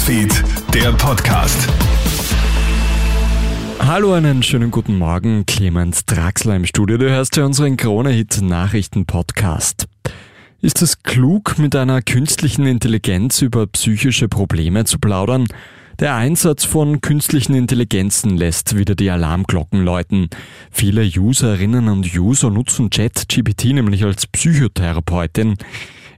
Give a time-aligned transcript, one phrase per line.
[0.00, 0.32] Newsfeed,
[0.72, 1.68] der Podcast.
[3.80, 5.44] Hallo, einen schönen guten Morgen.
[5.44, 6.96] Clemens Draxler im Studio.
[6.96, 9.88] Du hörst ja unseren Krone-Hit-Nachrichten-Podcast.
[10.62, 15.46] Ist es klug, mit einer künstlichen Intelligenz über psychische Probleme zu plaudern?
[15.98, 20.30] Der Einsatz von künstlichen Intelligenzen lässt wieder die Alarmglocken läuten.
[20.70, 25.56] Viele Userinnen und User nutzen ChatGPT nämlich als Psychotherapeutin.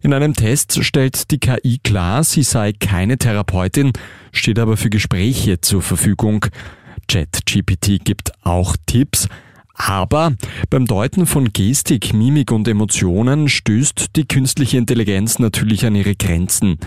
[0.02, 3.92] In einem Test stellt die KI klar, sie sei keine Therapeutin,
[4.32, 6.44] steht aber für Gespräche zur Verfügung.
[7.06, 9.28] ChatGPT gibt auch Tipps,
[9.74, 10.32] aber
[10.70, 16.78] beim Deuten von Gestik, Mimik und Emotionen stößt die künstliche Intelligenz natürlich an ihre Grenzen.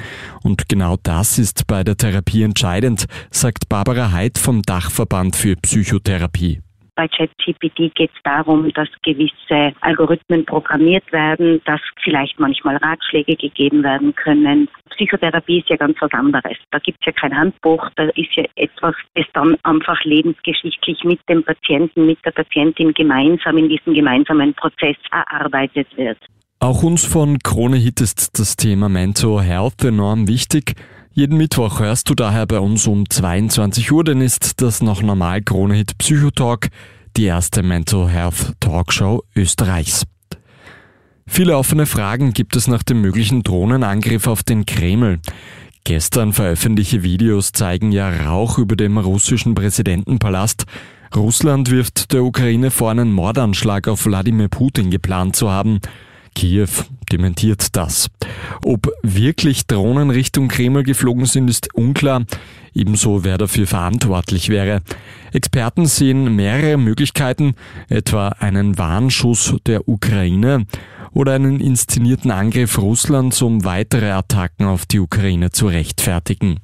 [0.43, 6.64] Und genau das ist bei der Therapie entscheidend, sagt Barbara Heid vom Dachverband für Psychotherapie.
[6.95, 13.83] Bei ChatGPT geht es darum, dass gewisse Algorithmen programmiert werden, dass vielleicht manchmal Ratschläge gegeben
[13.83, 14.69] werden können.
[14.91, 16.57] Psychotherapie ist ja ganz was anderes.
[16.71, 21.19] Da gibt es ja kein Handbuch, da ist ja etwas, das dann einfach lebensgeschichtlich mit
[21.27, 26.17] dem Patienten, mit der Patientin gemeinsam in diesem gemeinsamen Prozess erarbeitet wird.
[26.59, 30.75] Auch uns von Krone Hit ist das Thema Mental Health enorm wichtig.
[31.17, 35.41] Jeden Mittwoch hörst du daher bei uns um 22 Uhr, denn ist das noch normal
[35.41, 36.67] Krone Hit Psychotalk,
[37.15, 40.03] die erste Mental Health Talkshow Österreichs.
[41.25, 45.21] Viele offene Fragen gibt es nach dem möglichen Drohnenangriff auf den Kreml.
[45.85, 50.65] Gestern veröffentlichte Videos zeigen ja Rauch über dem russischen Präsidentenpalast.
[51.15, 55.79] Russland wirft der Ukraine vor, einen Mordanschlag auf Wladimir Putin geplant zu haben.
[56.35, 56.67] Kiew
[57.11, 58.09] dementiert das.
[58.63, 62.25] Ob wirklich Drohnen Richtung Kreml geflogen sind, ist unklar.
[62.73, 64.81] Ebenso wer dafür verantwortlich wäre.
[65.31, 67.55] Experten sehen mehrere Möglichkeiten,
[67.89, 70.65] etwa einen Warnschuss der Ukraine
[71.11, 76.59] oder einen inszenierten Angriff Russlands, um weitere Attacken auf die Ukraine zu rechtfertigen.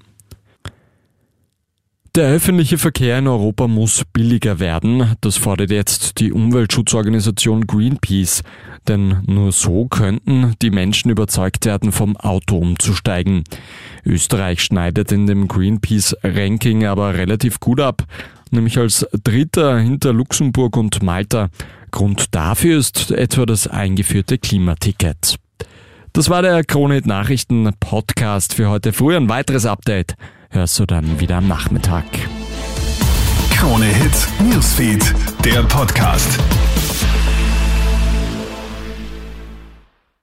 [2.14, 5.16] Der öffentliche Verkehr in Europa muss billiger werden.
[5.22, 8.44] Das fordert jetzt die Umweltschutzorganisation Greenpeace.
[8.86, 13.46] Denn nur so könnten die Menschen überzeugt werden, vom Auto umzusteigen.
[14.06, 18.04] Österreich schneidet in dem Greenpeace-Ranking aber relativ gut ab,
[18.50, 21.48] nämlich als Dritter hinter Luxemburg und Malta.
[21.92, 25.38] Grund dafür ist etwa das eingeführte Klimaticket.
[26.12, 29.16] Das war der Kronet Nachrichten Podcast für heute früh.
[29.16, 30.18] Ein weiteres Update
[30.52, 32.06] hörst du dann wieder am Nachmittag.
[33.56, 35.14] Krone Hit Newsfeed,
[35.44, 36.40] der Podcast.